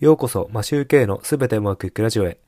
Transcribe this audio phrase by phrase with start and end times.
[0.00, 2.38] ようこそ、マシューケイのすべてうまくいくラジオへ。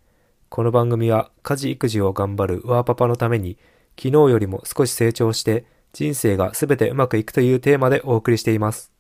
[0.49, 3.59] この番組は、家事育児を頑張るワーパパのために、
[3.95, 8.91] 昨日よりも少し成長して、人生がすべてうまくいくというテーマでお送りしています。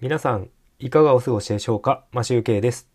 [0.00, 0.48] 皆さん、
[0.80, 2.04] いかがお過ごしでしょうか？
[2.10, 2.88] マシューケイです。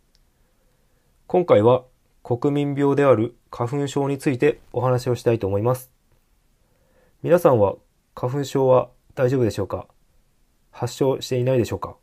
[1.28, 1.86] 今回は、
[2.22, 5.90] 国民病である花粉症についてお話をしたいと思います。
[7.24, 7.76] 皆さんは、
[8.14, 9.88] 花粉症は大丈夫でしょうか？
[10.70, 11.96] 発症していないでしょうか？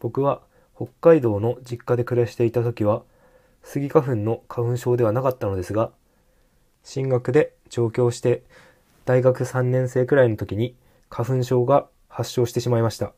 [0.00, 0.42] 僕は
[0.76, 3.02] 北海道の実家で暮らしていた時は
[3.62, 5.90] スギ花粉の花粉症ではなかったのですが
[6.82, 8.42] 進学で上京して
[9.04, 10.74] 大学3年生くらいの時に
[11.08, 13.12] 花粉症が発症してしまいました。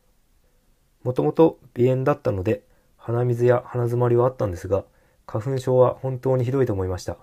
[1.03, 2.63] もともと鼻炎だったので
[2.97, 4.83] 鼻水や鼻づまりはあったんですが
[5.25, 7.17] 花粉症は本当にひどいと思いました。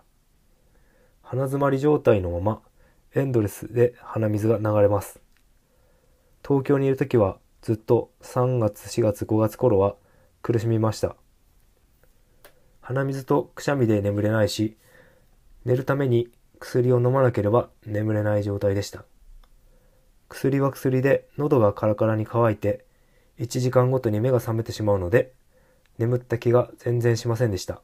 [1.23, 2.61] 鼻づまり状態のまま
[3.14, 5.20] エンドレスで鼻水が流れます。
[6.47, 9.97] 東京にいる時はずっと3月4月5月頃は
[10.45, 11.16] 苦しみました。
[12.83, 14.77] 鼻水とくしゃみで眠れないし
[15.64, 16.28] 寝るために
[16.59, 19.06] 薬を飲まなければ眠れない状態でした。
[20.28, 22.84] 薬は薬で喉がカラカラに乾いて
[23.39, 25.33] 1時間ごとに目が覚めてしまうので
[25.97, 27.81] 眠った気が全然しませんでした。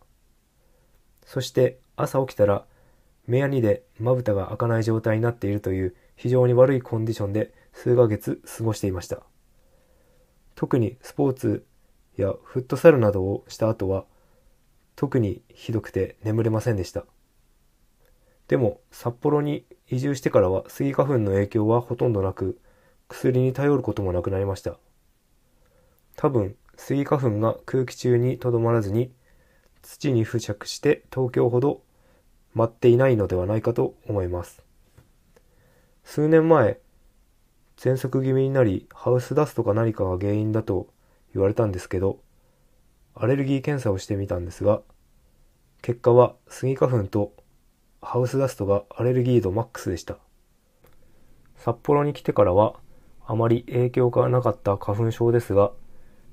[1.25, 2.67] そして朝起きたら
[3.27, 9.23] 目やにでまぶたが開かない状態になっているという非常に悪いコンディションで数ヶ月過ごしていました。
[10.57, 11.65] 特にスポーツ
[12.21, 14.05] やフットサルなどをした後は
[14.97, 17.05] 特にひどくて眠れませんでした。
[18.49, 22.59] でも札幌に移住してからはスギ花粉の影響はほとんどなく
[23.09, 24.79] 薬に頼ることもなくなりました。
[26.17, 29.13] 多分スギ花粉が空気中にとどまらずに
[29.83, 31.83] 土に付着して東京ほど
[32.55, 34.63] 舞っていないのではないかと思います。
[36.05, 36.79] 数年前
[37.77, 40.89] 喘息気味になりハウスダストか何かが原因だと
[41.35, 42.21] 言われたんですけど
[43.15, 44.81] アレルギー検査をしてみたんですが
[45.83, 47.33] 結果はスギ花粉と
[48.03, 50.17] ハウスダストがアレルギー度マックスでした。
[51.57, 52.75] 札幌に来てからは
[53.27, 55.73] あまり影響がなかった花粉症ですが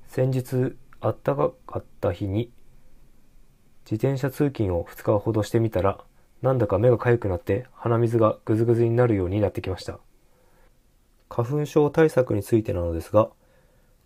[0.06, 2.50] 先日あったかかった日に
[3.84, 5.98] 自転車通勤を2日ほどしてみたら
[6.40, 9.98] なんだか目が痒くなって鼻水がぐずぐずになるようになってきました。
[11.28, 13.28] 花粉症対策についてなのですが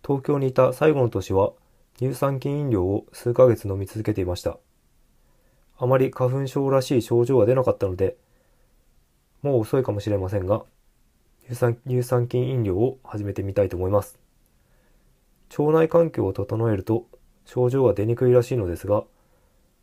[0.05, 1.53] 東京にいた最後の年は
[1.97, 4.57] 乳酸菌飲料を数ヶ月飲み続けていました。
[5.77, 8.17] あまり花粉症らしい症状が出なかったので
[9.41, 10.63] もう遅いかもしれませんが
[11.45, 14.19] 乳酸乳酸菌飲料を始めてみたいと思います。
[15.57, 17.07] 腸内環境を整えると
[17.45, 19.03] 症状が出にくいらしいのですが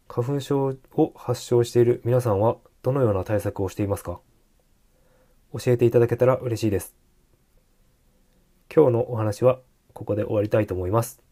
[0.09, 4.21] 花粉症を発症している皆さんはどのような対策をしていますか？
[5.53, 6.95] 教えていただけたら嬉しいです。
[8.75, 9.61] 今日のお話は
[9.93, 11.23] ここで終わりたいと思います。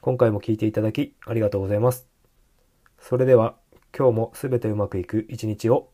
[0.00, 2.08] 今回も聞いていただきありがとうございます。
[3.00, 3.56] それでは
[3.96, 5.90] 今日もすべてうまくいく一日を